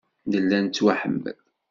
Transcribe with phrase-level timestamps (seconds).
[0.31, 1.37] Nella nettwaḥemmel.